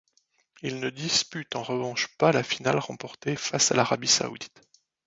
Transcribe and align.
Il 0.63 0.79
ne 0.79 0.89
dispute 0.89 1.55
en 1.55 1.61
revanche 1.61 2.07
pas 2.17 2.31
la 2.31 2.41
finale 2.41 2.79
remportée 2.79 3.35
face 3.35 3.71
à 3.71 3.75
l'Arabie 3.75 4.07
saoudite. 4.07 4.63